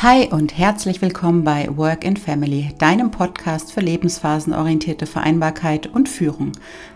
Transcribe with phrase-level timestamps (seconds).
[0.00, 6.52] Hi und herzlich willkommen bei Work in Family, deinem Podcast für lebensphasenorientierte Vereinbarkeit und Führung.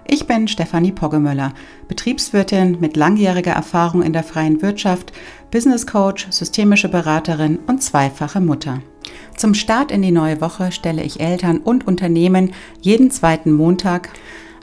[0.07, 1.55] Ich bin Stefanie Poggemöller,
[1.89, 5.15] Betriebswirtin mit langjähriger Erfahrung in der freien Wirtschaft,
[5.50, 8.82] Business Coach, systemische Beraterin und zweifache Mutter.
[9.35, 14.11] Zum Start in die neue Woche stelle ich Eltern und Unternehmen jeden zweiten Montag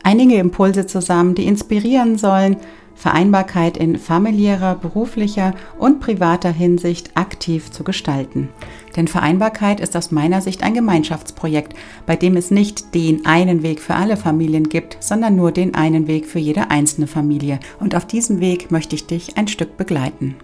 [0.03, 2.57] einige Impulse zusammen, die inspirieren sollen,
[2.97, 8.49] Vereinbarkeit in familiärer, beruflicher und privater Hinsicht aktiv zu gestalten.
[8.95, 11.75] Denn Vereinbarkeit ist aus meiner Sicht ein Gemeinschaftsprojekt,
[12.07, 16.07] bei dem es nicht den einen Weg für alle Familien gibt, sondern nur den einen
[16.07, 17.59] Weg für jede einzelne Familie.
[17.79, 20.35] Und auf diesem Weg möchte ich dich ein Stück begleiten.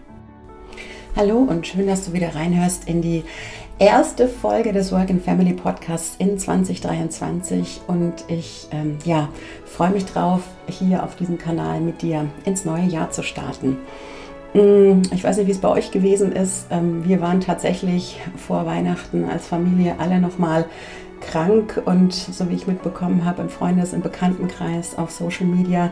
[1.15, 3.23] Hallo und schön, dass du wieder reinhörst in die
[3.79, 9.29] erste Folge des Work and Family Podcasts in 2023 und ich ähm, ja,
[9.65, 13.77] freue mich drauf, hier auf diesem Kanal mit dir ins neue Jahr zu starten.
[14.53, 16.67] Mm, ich weiß nicht, wie es bei euch gewesen ist.
[16.69, 20.65] Ähm, wir waren tatsächlich vor Weihnachten als Familie alle nochmal
[21.21, 25.89] krank und so wie ich mitbekommen habe im Freundes- und Bekanntenkreis auf Social Media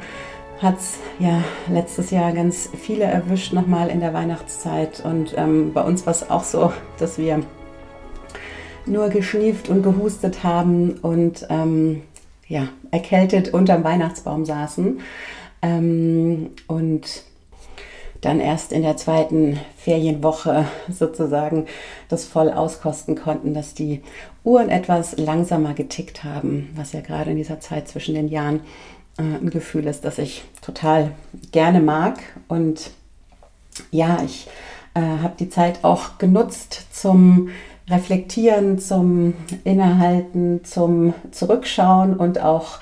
[0.61, 5.81] hat es ja letztes Jahr ganz viele erwischt nochmal in der Weihnachtszeit und ähm, bei
[5.81, 7.41] uns war es auch so, dass wir
[8.87, 12.03] nur geschnieft und gehustet haben und ähm,
[12.47, 14.99] ja, erkältet unterm Weihnachtsbaum saßen.
[15.61, 17.23] Ähm, und
[18.21, 21.65] dann erst in der zweiten Ferienwoche sozusagen
[22.07, 24.01] das voll auskosten konnten, dass die
[24.43, 28.61] Uhren etwas langsamer getickt haben, was ja gerade in dieser Zeit zwischen den Jahren
[29.17, 31.11] äh, ein Gefühl ist, das ich total
[31.51, 32.19] gerne mag.
[32.47, 32.91] Und
[33.91, 34.47] ja, ich
[34.93, 37.49] äh, habe die Zeit auch genutzt zum
[37.91, 42.79] Reflektieren, zum Innehalten, zum Zurückschauen und auch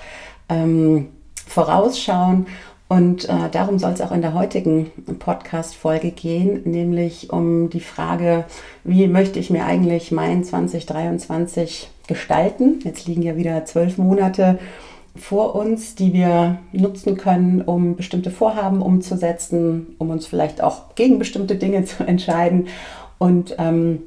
[0.48, 1.08] ähm,
[1.46, 2.46] Vorausschauen.
[2.88, 8.44] Und äh, darum soll es auch in der heutigen Podcast-Folge gehen, nämlich um die Frage,
[8.82, 12.80] wie möchte ich mir eigentlich mein 2023 gestalten?
[12.82, 14.58] Jetzt liegen ja wieder zwölf Monate
[15.16, 21.18] vor uns, die wir nutzen können, um bestimmte Vorhaben umzusetzen, um uns vielleicht auch gegen
[21.18, 22.68] bestimmte Dinge zu entscheiden.
[23.18, 24.02] Und ähm,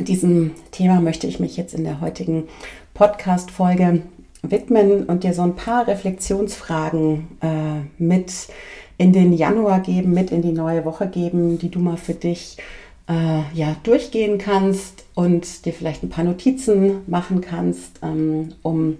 [0.00, 2.44] diesem Thema möchte ich mich jetzt in der heutigen
[2.94, 4.02] Podcast-Folge
[4.42, 8.48] widmen und dir so ein paar Reflexionsfragen äh, mit
[8.98, 12.56] in den Januar geben, mit in die neue Woche geben, die du mal für dich
[13.08, 18.98] äh, ja, durchgehen kannst und dir vielleicht ein paar Notizen machen kannst, ähm, um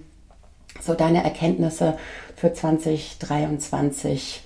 [0.81, 1.97] so deine Erkenntnisse
[2.37, 4.43] für 2023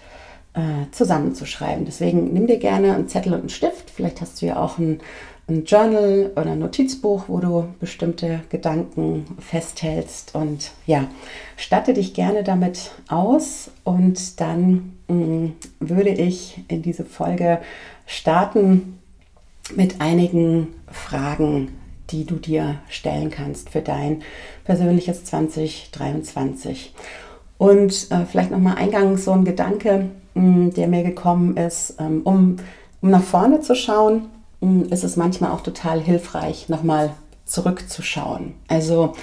[0.54, 1.84] äh, zusammenzuschreiben.
[1.84, 3.90] Deswegen nimm dir gerne einen Zettel und einen Stift.
[3.90, 5.00] Vielleicht hast du ja auch ein
[5.48, 10.34] ein Journal oder ein Notizbuch, wo du bestimmte Gedanken festhältst.
[10.34, 11.08] Und ja,
[11.56, 17.60] statte dich gerne damit aus und dann mh, mm, würde ich in diese Folge
[18.06, 18.98] starten
[19.74, 21.72] mit einigen Fragen,
[22.10, 24.22] die du dir stellen kannst für dein
[24.64, 26.92] persönliches 2023.
[27.58, 32.22] Und äh, vielleicht nochmal eingangs so ein Gedanke, mh, mm, der mir gekommen ist, ähm,
[32.24, 32.56] um,
[33.00, 34.28] um nach vorne zu schauen
[34.60, 38.54] ist es manchmal auch total hilfreich, nochmal zurückzuschauen.
[38.68, 39.14] Also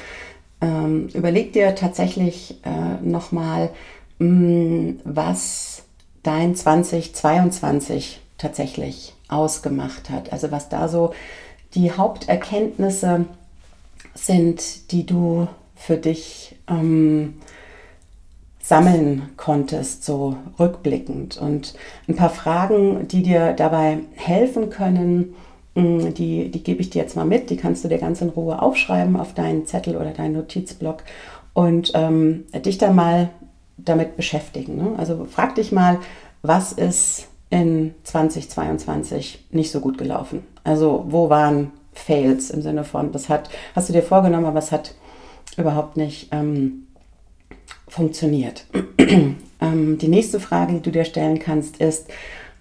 [0.62, 3.70] ähm, überleg dir tatsächlich äh, nochmal,
[4.20, 5.84] hm, was
[6.24, 10.32] dein 2022 tatsächlich ausgemacht hat.
[10.32, 11.14] Also was da so
[11.76, 13.26] die Haupterkenntnisse
[14.14, 17.36] sind, die du für dich ähm,
[18.64, 21.38] sammeln konntest, so rückblickend.
[21.38, 21.76] Und
[22.08, 25.36] ein paar Fragen, die dir dabei helfen können,
[25.76, 27.50] mm, die, die gebe ich dir jetzt mal mit.
[27.50, 31.04] Die kannst du dir ganz in Ruhe aufschreiben auf deinen Zettel oder deinen Notizblock
[31.54, 33.30] und ähm, dich dann mal
[33.78, 34.78] damit beschäftigen.
[34.78, 34.94] Ne?
[34.98, 36.00] Also frag dich mal,
[36.42, 40.44] was ist in 2022 nicht so gut gelaufen?
[40.64, 44.72] Also wo waren Fails im Sinne von, was hat, hast du dir vorgenommen, aber was
[44.72, 44.96] hat
[45.58, 46.83] überhaupt nicht ähm,
[47.94, 48.66] funktioniert.
[49.62, 52.08] ähm, die nächste Frage, die du dir stellen kannst, ist,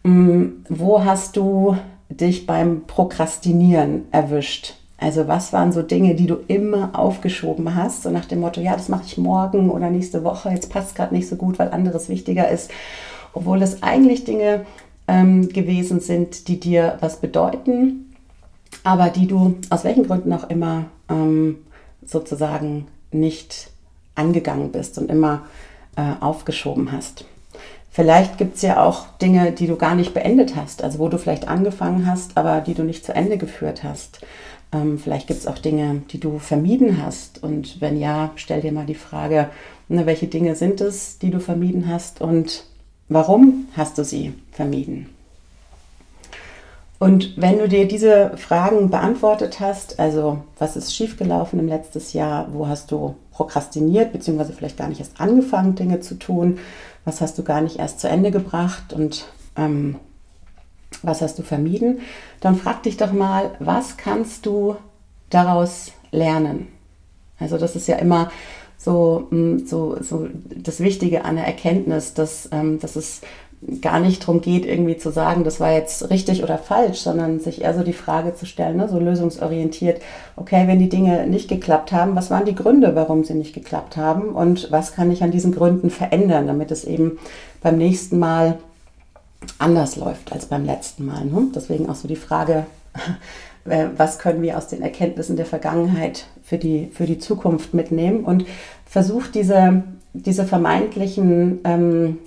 [0.02, 1.76] mm, wo hast du
[2.10, 4.74] dich beim Prokrastinieren erwischt?
[4.98, 8.74] Also was waren so Dinge, die du immer aufgeschoben hast, so nach dem Motto, ja,
[8.74, 12.10] das mache ich morgen oder nächste Woche, jetzt passt gerade nicht so gut, weil anderes
[12.10, 12.70] wichtiger ist,
[13.32, 14.66] obwohl es eigentlich Dinge
[15.08, 18.14] ähm, gewesen sind, die dir was bedeuten,
[18.84, 21.56] aber die du aus welchen Gründen auch immer ähm,
[22.04, 23.71] sozusagen nicht
[24.14, 25.42] angegangen bist und immer
[25.96, 27.24] äh, aufgeschoben hast.
[27.90, 31.18] Vielleicht gibt es ja auch Dinge, die du gar nicht beendet hast, also wo du
[31.18, 34.20] vielleicht angefangen hast, aber die du nicht zu Ende geführt hast.
[34.72, 37.42] Ähm, vielleicht gibt es auch Dinge, die du vermieden hast.
[37.42, 39.50] Und wenn ja, stell dir mal die Frage,
[39.88, 42.64] ne, welche Dinge sind es, die du vermieden hast und
[43.10, 45.10] warum hast du sie vermieden?
[46.98, 52.46] Und wenn du dir diese Fragen beantwortet hast, also was ist schiefgelaufen im letzten Jahr,
[52.52, 56.58] wo hast du prokrastiniert, beziehungsweise vielleicht gar nicht erst angefangen, Dinge zu tun,
[57.04, 59.26] was hast du gar nicht erst zu Ende gebracht und
[59.56, 59.96] ähm,
[61.02, 62.00] was hast du vermieden,
[62.40, 64.76] dann frag dich doch mal, was kannst du
[65.30, 66.68] daraus lernen?
[67.38, 68.30] Also das ist ja immer
[68.76, 73.22] so, mm, so, so das Wichtige an der Erkenntnis, dass, ähm, dass es
[73.80, 77.62] gar nicht darum geht, irgendwie zu sagen, das war jetzt richtig oder falsch, sondern sich
[77.62, 80.02] eher so die Frage zu stellen, ne, so lösungsorientiert,
[80.36, 83.96] okay, wenn die Dinge nicht geklappt haben, was waren die Gründe, warum sie nicht geklappt
[83.96, 87.18] haben und was kann ich an diesen Gründen verändern, damit es eben
[87.62, 88.58] beim nächsten Mal
[89.58, 91.24] anders läuft als beim letzten Mal.
[91.24, 91.48] Ne?
[91.54, 92.66] Deswegen auch so die Frage,
[93.64, 98.24] äh, was können wir aus den Erkenntnissen der Vergangenheit für die, für die Zukunft mitnehmen
[98.24, 98.44] und
[98.86, 102.18] versucht diese, diese vermeintlichen ähm,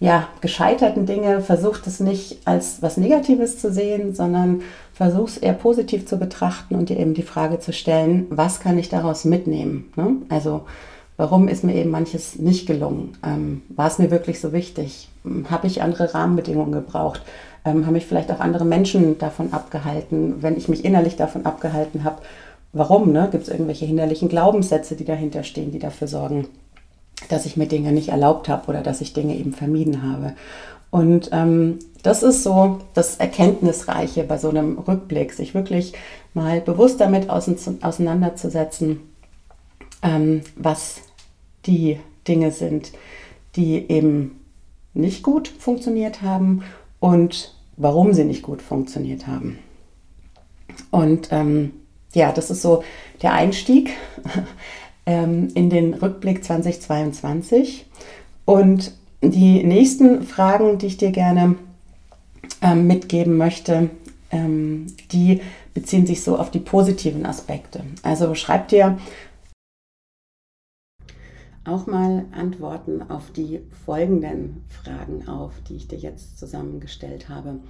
[0.00, 4.62] ja, gescheiterten Dinge, versucht es nicht als was Negatives zu sehen, sondern
[4.92, 8.78] versucht es eher positiv zu betrachten und dir eben die Frage zu stellen, was kann
[8.78, 9.92] ich daraus mitnehmen?
[9.96, 10.16] Ne?
[10.28, 10.62] Also
[11.16, 13.16] warum ist mir eben manches nicht gelungen?
[13.24, 15.08] Ähm, war es mir wirklich so wichtig?
[15.50, 17.22] Habe ich andere Rahmenbedingungen gebraucht?
[17.64, 22.04] Ähm, haben mich vielleicht auch andere Menschen davon abgehalten, wenn ich mich innerlich davon abgehalten
[22.04, 22.22] habe?
[22.72, 23.12] Warum?
[23.12, 23.28] Ne?
[23.32, 26.46] Gibt es irgendwelche hinderlichen Glaubenssätze, die dahinter stehen, die dafür sorgen,
[27.28, 30.34] dass ich mir Dinge nicht erlaubt habe oder dass ich Dinge eben vermieden habe.
[30.90, 35.92] Und ähm, das ist so das Erkenntnisreiche bei so einem Rückblick, sich wirklich
[36.32, 39.00] mal bewusst damit auseinanderzusetzen,
[40.02, 41.02] ähm, was
[41.66, 42.92] die Dinge sind,
[43.56, 44.40] die eben
[44.94, 46.62] nicht gut funktioniert haben
[47.00, 49.58] und warum sie nicht gut funktioniert haben.
[50.90, 51.72] Und ähm,
[52.14, 52.82] ja, das ist so
[53.22, 53.90] der Einstieg
[55.08, 57.86] ähm, in den Rückblick 2022.
[58.44, 61.56] Und die nächsten Fragen, die ich dir gerne
[62.60, 63.88] ähm, mitgeben möchte,
[64.30, 65.40] ähm, die
[65.72, 67.82] beziehen sich so auf die positiven Aspekte.
[68.02, 68.98] Also schreib dir
[71.64, 77.60] auch mal Antworten auf die folgenden Fragen auf, die ich dir jetzt zusammengestellt habe.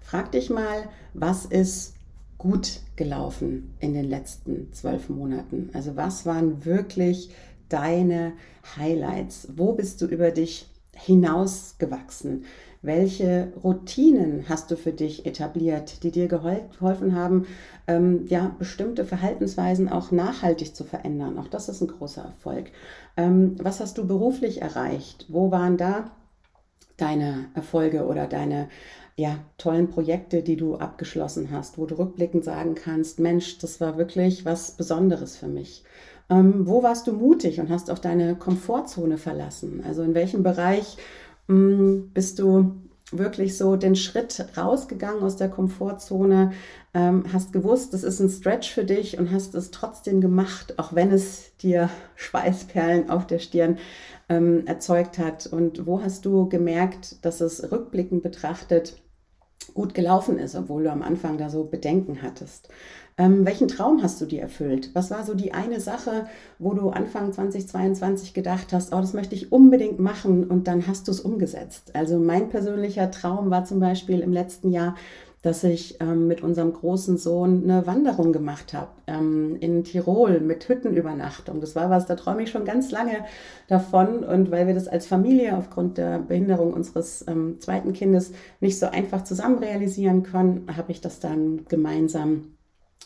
[0.00, 1.97] Frag dich mal, was ist
[2.38, 5.70] gut gelaufen in den letzten zwölf Monaten?
[5.74, 7.30] Also was waren wirklich
[7.68, 8.32] deine
[8.76, 9.48] Highlights?
[9.56, 12.44] Wo bist du über dich hinausgewachsen?
[12.80, 17.46] Welche Routinen hast du für dich etabliert, die dir geholfen haben,
[17.88, 21.38] ähm, ja, bestimmte Verhaltensweisen auch nachhaltig zu verändern?
[21.38, 22.70] Auch das ist ein großer Erfolg.
[23.16, 25.26] Ähm, was hast du beruflich erreicht?
[25.28, 26.12] Wo waren da
[26.98, 28.68] deine Erfolge oder deine
[29.18, 33.98] ja, tollen Projekte, die du abgeschlossen hast, wo du rückblickend sagen kannst, Mensch, das war
[33.98, 35.82] wirklich was Besonderes für mich.
[36.30, 39.82] Ähm, wo warst du mutig und hast auch deine Komfortzone verlassen?
[39.84, 40.98] Also in welchem Bereich
[41.48, 42.76] mh, hm, bist du
[43.10, 46.52] wirklich so den Schritt rausgegangen aus der Komfortzone,
[46.94, 50.94] ähm, hast gewusst, das ist ein Stretch für dich und hast es trotzdem gemacht, auch
[50.94, 53.78] wenn es dir Schweißperlen auf der Stirn
[54.28, 55.48] ähm, erzeugt hat.
[55.48, 58.94] Und wo hast du gemerkt, dass es rückblickend betrachtet
[59.74, 62.68] gut gelaufen ist, obwohl du am Anfang da so Bedenken hattest.
[63.16, 64.90] Ähm, welchen Traum hast du dir erfüllt?
[64.94, 66.26] Was war so die eine Sache,
[66.60, 71.08] wo du Anfang 2022 gedacht hast, oh, das möchte ich unbedingt machen und dann hast
[71.08, 71.96] du es umgesetzt?
[71.96, 74.94] Also mein persönlicher Traum war zum Beispiel im letzten Jahr,
[75.42, 80.68] dass ich ähm, mit unserem großen Sohn eine Wanderung gemacht habe ähm, in Tirol mit
[80.68, 81.60] Hüttenübernachtung.
[81.60, 83.24] Das war was, da träume ich schon ganz lange
[83.68, 84.24] davon.
[84.24, 88.86] Und weil wir das als Familie aufgrund der Behinderung unseres ähm, zweiten Kindes nicht so
[88.86, 92.54] einfach zusammen realisieren können, habe ich das dann gemeinsam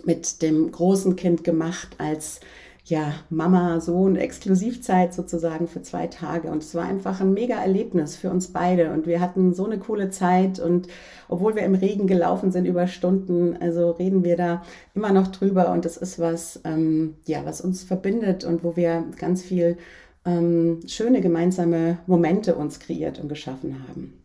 [0.04, 2.40] mit dem großen Kind gemacht als
[2.84, 6.50] ja, Mama-Sohn-Exklusivzeit sozusagen für zwei Tage.
[6.50, 8.92] Und es war einfach ein mega Erlebnis für uns beide.
[8.92, 10.58] Und wir hatten so eine coole Zeit.
[10.58, 10.88] Und
[11.28, 14.62] obwohl wir im Regen gelaufen sind über Stunden, also reden wir da
[14.94, 15.70] immer noch drüber.
[15.70, 19.76] Und das ist was, ähm, ja, was uns verbindet und wo wir ganz viel
[20.24, 24.21] ähm, schöne gemeinsame Momente uns kreiert und geschaffen haben.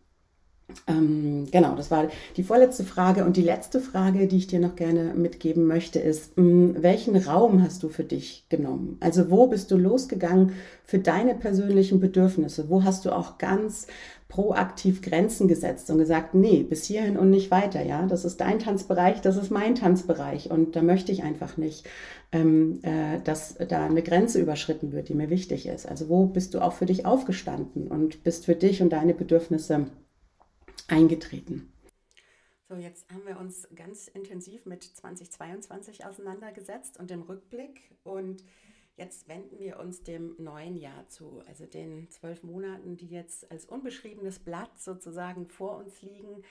[0.86, 3.24] Ähm, genau, das war die vorletzte Frage.
[3.24, 7.16] Und die letzte Frage, die ich dir noch gerne mitgeben möchte, ist, mh, mm, welchen
[7.16, 8.98] Raum hast du für dich genommen?
[9.00, 10.52] Also wo bist du losgegangen
[10.84, 12.68] für deine persönlichen Bedürfnisse?
[12.68, 13.86] Wo hast du auch ganz
[14.28, 18.58] proaktiv Grenzen gesetzt und gesagt, nee, bis hierhin und nicht weiter, ja, das ist dein
[18.58, 21.86] Tanzbereich, das ist mein Tanzbereich und da möchte ich einfach nicht,
[22.32, 25.88] ähm, äh, dass da eine Grenze überschritten wird, die mir wichtig ist.
[25.88, 29.86] Also wo bist du auch für dich aufgestanden und bist für dich und deine Bedürfnisse
[30.88, 31.72] eingetreten.
[32.68, 38.44] So, jetzt haben wir uns ganz intensiv mit 2022 auseinandergesetzt und dem Rückblick und
[38.96, 43.64] jetzt wenden wir uns dem neuen Jahr zu, also den zwölf Monaten, die jetzt als
[43.64, 46.42] unbeschriebenes Blatt sozusagen vor uns liegen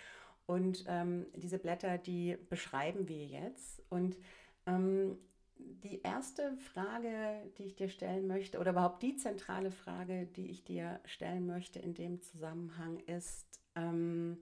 [0.47, 3.83] Und ähm, diese Blätter, die beschreiben wir jetzt.
[3.89, 4.17] Und
[4.65, 5.17] ähm,
[5.57, 10.63] die erste Frage, die ich dir stellen möchte, oder überhaupt die zentrale Frage, die ich
[10.63, 13.45] dir stellen möchte in dem Zusammenhang ist,
[13.77, 14.37] ähm,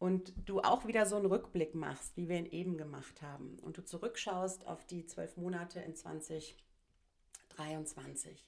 [0.00, 3.78] und du auch wieder so einen Rückblick machst, wie wir ihn eben gemacht haben, und
[3.78, 8.44] du zurückschaust auf die zwölf Monate in 2023,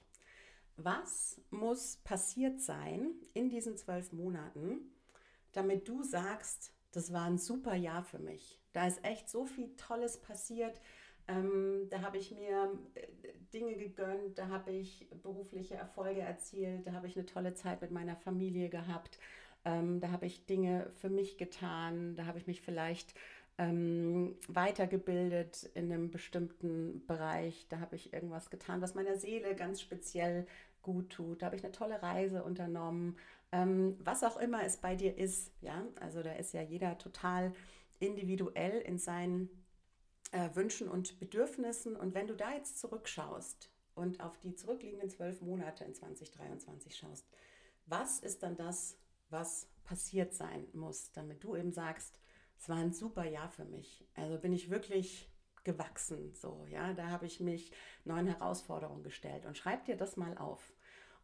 [0.75, 4.91] was muss passiert sein in diesen zwölf Monaten,
[5.53, 8.59] damit du sagst, das war ein super Jahr für mich.
[8.75, 10.81] Da ist echt so viel Tolles passiert.
[11.27, 13.07] Ähm, da habe ich mir äh,
[13.53, 17.89] Dinge gegönnt, da habe ich berufliche Erfolge erzielt, da habe ich eine tolle Zeit mit
[17.89, 19.17] meiner Familie gehabt,
[19.63, 23.15] ähm, da habe ich Dinge für mich getan, da habe ich mich vielleicht
[23.57, 29.81] ähm, weitergebildet in einem bestimmten Bereich, da habe ich irgendwas getan, was meiner Seele ganz
[29.81, 30.45] speziell
[30.83, 33.17] gut tut, da habe ich eine tolle Reise unternommen,
[33.51, 37.53] ähm, was auch immer es bei dir ist, ja, also da ist ja jeder total
[37.99, 39.49] individuell in seinen
[40.31, 41.95] äh, Wünschen und Bedürfnissen.
[41.95, 47.25] Und wenn du da jetzt zurückschaust und auf die zurückliegenden zwölf Monate in 2023 schaust,
[47.85, 48.97] was ist dann das,
[49.29, 52.19] was passiert sein muss, damit du eben sagst,
[52.57, 54.07] es war ein super Jahr für mich.
[54.15, 55.29] Also bin ich wirklich
[55.63, 57.71] gewachsen, so, ja, da habe ich mich
[58.03, 60.73] neuen Herausforderungen gestellt und schreib dir das mal auf.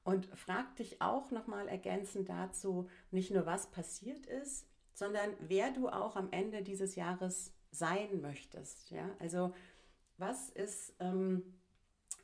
[0.03, 5.89] Und frag dich auch nochmal ergänzend dazu, nicht nur was passiert ist, sondern wer du
[5.89, 8.91] auch am Ende dieses Jahres sein möchtest.
[8.91, 9.09] Ja?
[9.19, 9.53] Also
[10.17, 11.43] was ist ähm,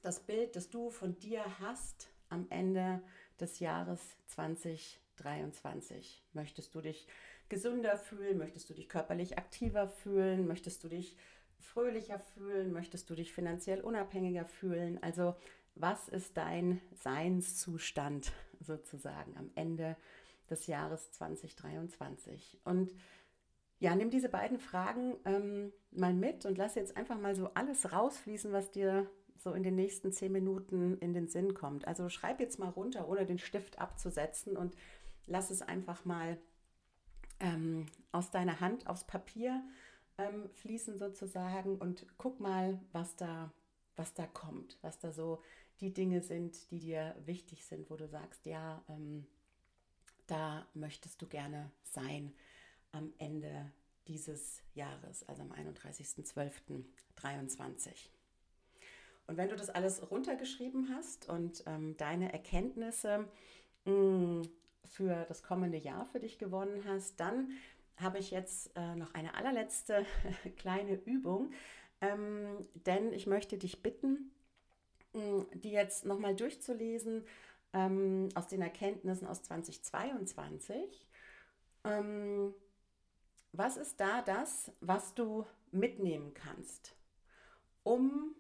[0.04, 3.02] das Bild, das du von dir hast am Ende
[3.40, 6.24] des Jahres 2023?
[6.34, 7.08] Möchtest du dich
[7.50, 8.38] gesünder fühlen?
[8.38, 10.48] Möchtest du dich körperlich aktiver fühlen?
[10.48, 11.16] Möchtest du dich
[11.60, 12.72] fröhlicher fühlen?
[12.72, 15.02] Möchtest du dich finanziell unabhängiger fühlen?
[15.02, 15.36] Also
[15.76, 19.96] was ist dein Seinszustand sozusagen am Ende
[20.48, 22.60] des Jahres 2023?
[22.64, 22.94] Und
[23.80, 27.92] ja, nimm diese beiden Fragen ähm, mal mit und lass jetzt einfach mal so alles
[27.92, 31.88] rausfließen, was dir so in den nächsten zehn Minuten in den Sinn kommt.
[31.88, 34.76] Also schreib jetzt mal runter, ohne den Stift abzusetzen und
[35.28, 36.38] lass es einfach mal
[37.40, 39.64] ähm, aus deiner Hand aufs Papier
[40.18, 43.52] ähm, fließen sozusagen und guck mal, was da,
[43.96, 45.44] was da kommt, was da so
[45.80, 49.28] die Dinge sind, die dir wichtig sind, wo du sagst, ja, ähm,
[50.28, 52.34] da möchtest du gerne sein
[52.92, 53.72] am Ende
[54.08, 58.10] dieses Jahres, also am 31.12.23.
[59.28, 63.28] Und wenn du das alles runtergeschrieben hast und ähm, deine Erkenntnisse
[63.86, 64.42] mh, mm,
[64.86, 67.52] für das kommende Jahr für dich gewonnen hast, dann
[67.98, 70.06] habe ich jetzt äh, noch eine allerletzte
[70.58, 71.52] kleine Übung,
[72.00, 74.32] ähm, denn ich möchte dich bitten,
[75.14, 77.26] mh, mm, die jetzt nochmal durchzulesen
[77.74, 81.08] ähm, aus den Erkenntnissen aus 2022.
[81.84, 82.54] Ähm,
[83.52, 86.96] was ist da das, was du mitnehmen kannst,
[87.84, 88.36] um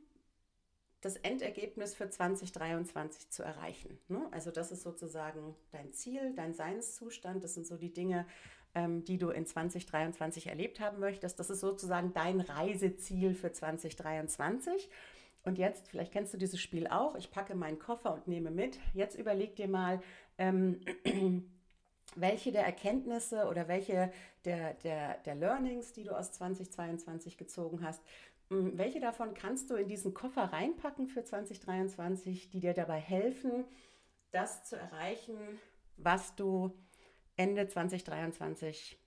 [1.02, 4.00] das Endergebnis für 2023 zu erreichen.
[4.08, 4.28] Ne?
[4.32, 7.44] Also das ist sozusagen dein Ziel, dein Seinszustand.
[7.44, 8.26] Das sind so die Dinge,
[8.74, 11.40] ähm, die du in 2023 erlebt haben möchtest.
[11.40, 14.90] Das ist sozusagen dein Reiseziel für 2023.
[15.48, 18.80] Und jetzt, vielleicht kennst du dieses Spiel auch, ich packe meinen Koffer und nehme mit.
[18.94, 20.02] Jetzt überleg dir mal,
[20.38, 20.82] ähm,
[22.18, 24.12] welche der Erkenntnisse oder welche
[24.44, 28.02] der, der, der Learnings, die du aus 2022 gezogen hast,
[28.50, 33.64] hm, welche davon kannst du in diesen Koffer reinpacken für 2023, die dir dabei helfen,
[34.32, 35.38] das zu erreichen,
[35.96, 36.78] was du
[37.38, 39.00] Ende 2023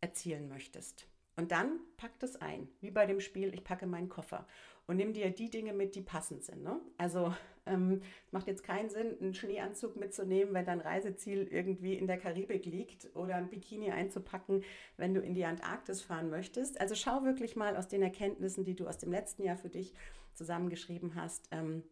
[0.00, 1.06] erzielen möchtest?
[1.36, 4.44] Und dann pack das ein, wie bei dem Spiel, ich packe meinen Koffer
[4.86, 6.62] und nimm dir die Dinge mit, die passend sind.
[6.62, 6.78] Ne?
[6.98, 7.34] Also
[7.66, 12.66] ähm, macht jetzt keinen Sinn, einen Schneeanzug mitzunehmen, wenn dein Reiseziel irgendwie in der Karibik
[12.66, 14.62] liegt oder ein Bikini einzupacken,
[14.96, 16.80] wenn du in die Antarktis fahren möchtest.
[16.80, 19.94] Also schau wirklich mal aus den Erkenntnissen, die du aus dem letzten Jahr für dich
[20.34, 21.82] zusammengeschrieben hast, ähm,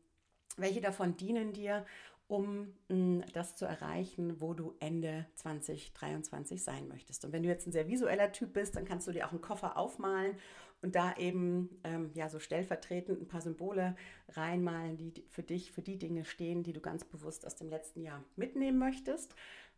[0.57, 1.87] welche davon dienen dir,
[2.27, 7.25] um mh, mm, das zu erreichen, wo du Ende 2023 sein möchtest.
[7.25, 9.41] Und wenn du jetzt ein sehr visueller Typ bist, dann kannst du dir auch einen
[9.41, 10.37] Koffer aufmalen
[10.83, 13.97] und da eben ähm, ja so stellvertretend ein paar Symbole
[14.31, 18.03] reinmalen, die für dich, für die Dinge stehen, die du ganz bewusst aus dem letzten
[18.03, 19.35] Jahr mitnehmen möchtest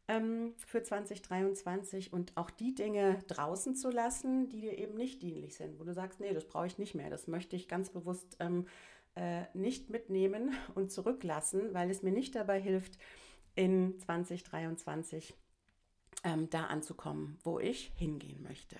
[0.08, 5.54] ähm, für 2023 und auch die Dinge draußen zu lassen, die dir eben nicht dienlich
[5.54, 8.36] sind, wo du sagst, nee, das brauche ich nicht mehr, das möchte ich ganz bewusst
[8.40, 8.66] ähm,
[9.14, 12.98] äh, nicht mitnehmen und zurücklassen, weil es mir nicht dabei hilft,
[13.54, 15.34] in 2023
[16.24, 18.76] ähm, da anzukommen, wo ich hingehen möchte.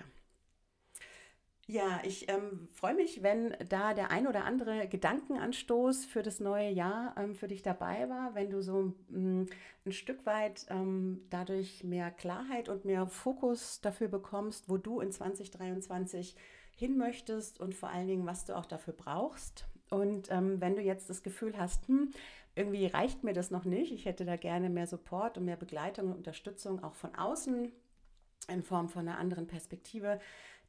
[1.67, 6.69] Ja, ich ähm, freue mich, wenn da der ein oder andere Gedankenanstoß für das neue
[6.69, 9.47] Jahr ähm, für dich dabei war, wenn du so ähm,
[9.83, 15.11] ein Stück weit ähm, dadurch mehr Klarheit und mehr Fokus dafür bekommst, wo du in
[15.11, 16.35] 2023
[16.75, 19.65] hin möchtest und vor allen Dingen, was du auch dafür brauchst.
[19.89, 22.11] Und ähm, wenn du jetzt das Gefühl hast, hm,
[22.53, 26.11] irgendwie reicht mir das noch nicht, ich hätte da gerne mehr Support und mehr Begleitung
[26.11, 27.71] und Unterstützung auch von außen
[28.47, 30.19] in Form von einer anderen Perspektive,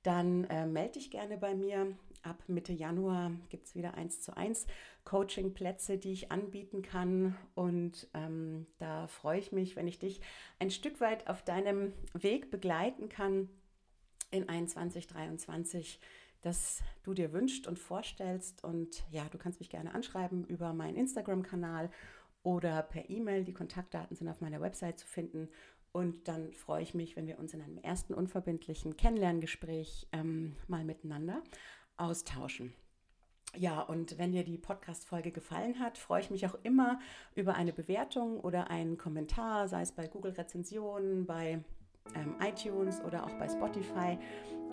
[0.06, 1.96] dann äh, melde dich gerne bei mir.
[2.22, 4.66] Ab Mitte Januar gibt es wieder eins zu eins
[5.04, 7.36] Coaching-Plätze, die ich anbieten kann.
[7.54, 10.20] Und ähm, da freue ich mich, wenn ich dich
[10.60, 13.48] ein Stück weit auf deinem Weg begleiten kann
[14.30, 16.00] in ein 2023,
[16.40, 18.62] das du dir wünschst und vorstellst.
[18.62, 21.90] Und ja, du kannst mich gerne anschreiben über meinen Instagram-Kanal
[22.44, 23.44] oder per E-Mail.
[23.44, 25.48] Die Kontaktdaten sind auf meiner Website zu finden.
[25.96, 30.84] Und dann freue ich mich, wenn wir uns in einem ersten unverbindlichen Kennenlerngespräch ähm, mal
[30.84, 31.42] miteinander
[31.96, 32.74] austauschen.
[33.56, 37.00] Ja, und wenn dir die Podcast-Folge gefallen hat, freue ich mich auch immer
[37.34, 41.64] über eine Bewertung oder einen Kommentar, sei es bei Google Rezensionen, bei
[42.14, 44.18] ähm, iTunes oder auch bei Spotify.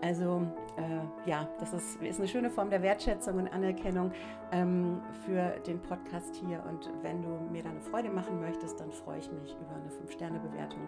[0.04, 0.46] Also
[0.76, 4.12] äh, ja, das ist, ist eine schöne Form der Wertschätzung und Anerkennung
[4.52, 6.62] ähm, für den Podcast hier.
[6.70, 9.90] Und wenn du mir da eine Freude machen möchtest, dann freue ich mich über eine
[9.90, 10.82] 5-Sterne-Bewertung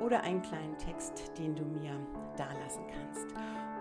[0.00, 1.92] oder einen kleinen Text, den du mir
[2.38, 3.26] dalassen kannst.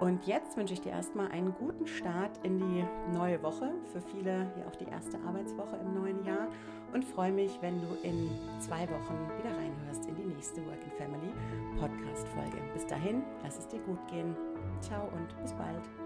[0.02, 3.72] Und jetzt wünsche ich dir erstmal einen guten Start in die neue Woche.
[3.94, 6.50] Für viele ja auch die erste Arbeitswoche im neuen Jahr.
[6.94, 10.94] Und freue mich, wenn du in zwei Wochen wieder reinhörst in die nächste Work and
[10.96, 11.32] Family
[11.80, 12.58] Podcast-Folge.
[12.74, 14.36] Bis dahin, lass es dir gut gehen.
[14.84, 16.02] Ciao und bis bald.